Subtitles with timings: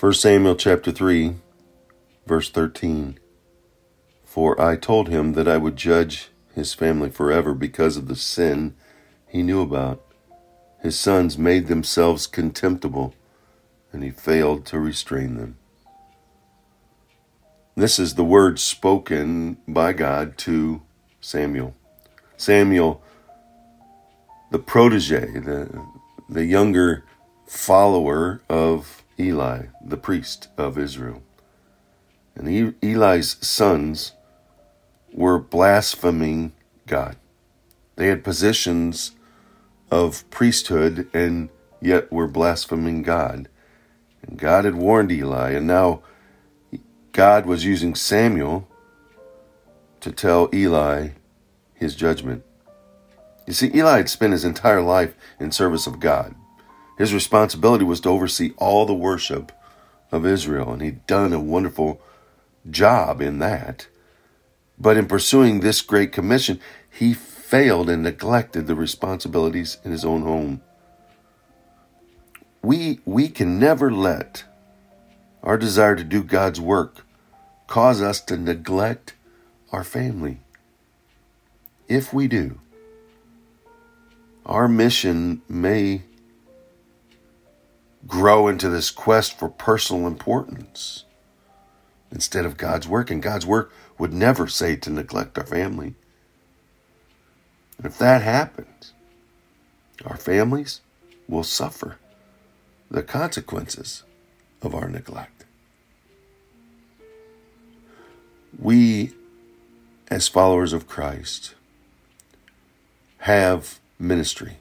[0.00, 1.34] 1 Samuel chapter 3,
[2.24, 3.18] verse 13.
[4.22, 8.76] For I told him that I would judge his family forever because of the sin
[9.26, 10.00] he knew about.
[10.80, 13.12] His sons made themselves contemptible,
[13.92, 15.56] and he failed to restrain them.
[17.74, 20.80] This is the word spoken by God to
[21.20, 21.74] Samuel.
[22.36, 23.02] Samuel,
[24.52, 25.84] the protege, the,
[26.28, 27.02] the younger
[27.48, 31.22] follower of Eli, the priest of Israel.
[32.34, 34.12] And Eli's sons
[35.12, 36.52] were blaspheming
[36.86, 37.16] God.
[37.96, 39.12] They had positions
[39.90, 41.48] of priesthood and
[41.80, 43.48] yet were blaspheming God.
[44.22, 46.02] And God had warned Eli, and now
[47.12, 48.68] God was using Samuel
[50.00, 51.10] to tell Eli
[51.74, 52.44] his judgment.
[53.46, 56.34] You see, Eli had spent his entire life in service of God.
[56.98, 59.52] His responsibility was to oversee all the worship
[60.10, 62.00] of Israel, and he'd done a wonderful
[62.68, 63.86] job in that.
[64.76, 70.22] But in pursuing this great commission, he failed and neglected the responsibilities in his own
[70.22, 70.60] home.
[72.62, 74.42] We, we can never let
[75.44, 77.06] our desire to do God's work
[77.68, 79.14] cause us to neglect
[79.70, 80.40] our family.
[81.86, 82.60] If we do,
[84.44, 86.02] our mission may
[88.08, 91.04] grow into this quest for personal importance
[92.10, 93.10] instead of God's work.
[93.10, 95.94] And God's work would never say to neglect our family.
[97.76, 98.92] And if that happens,
[100.04, 100.80] our families
[101.28, 101.98] will suffer
[102.90, 104.02] the consequences
[104.62, 105.44] of our neglect.
[108.58, 109.12] We,
[110.10, 111.54] as followers of Christ,
[113.18, 114.56] have ministry.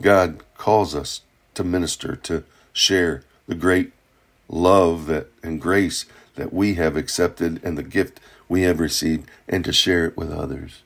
[0.00, 1.20] God calls us
[1.56, 3.92] to minister, to share the great
[4.48, 9.64] love that and grace that we have accepted and the gift we have received and
[9.64, 10.82] to share it with others.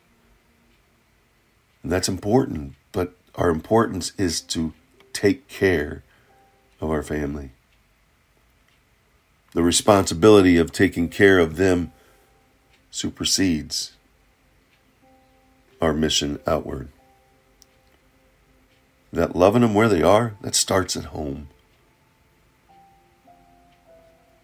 [1.82, 4.72] And that's important, but our importance is to
[5.12, 6.02] take care
[6.80, 7.50] of our family.
[9.52, 11.92] The responsibility of taking care of them
[12.90, 13.92] supersedes
[15.80, 16.88] our mission outward
[19.20, 21.46] that loving them where they are, that starts at home.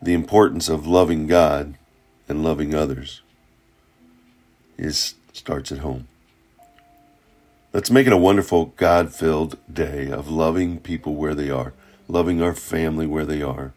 [0.03, 1.79] The importance of loving God
[2.29, 3.23] and loving others
[4.77, 6.09] is starts at home.
[7.73, 11.73] Let's make it a wonderful God filled day of loving people where they are,
[12.07, 13.73] loving our family where they are,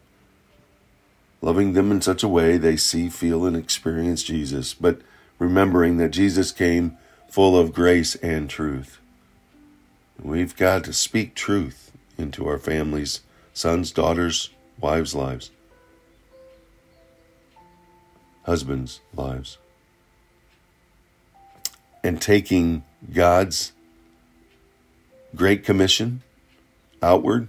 [1.42, 5.00] loving them in such a way they see, feel, and experience Jesus, but
[5.38, 6.98] remembering that Jesus came
[7.30, 9.00] full of grace and truth.
[10.22, 13.22] We've got to speak truth into our families,
[13.54, 15.50] sons, daughters, wives' lives,
[18.44, 19.58] husbands' lives.
[22.04, 23.72] And taking God's
[25.36, 26.22] great commission
[27.02, 27.48] outward,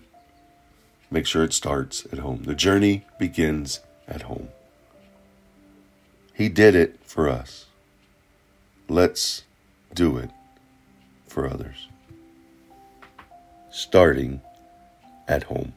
[1.11, 2.45] make sure it starts at home.
[2.45, 4.49] The journey begins at home.
[6.35, 7.67] He did it for us.
[8.89, 9.43] Let's
[9.93, 10.31] do it
[11.27, 11.89] for others
[13.81, 14.41] starting
[15.27, 15.73] at home.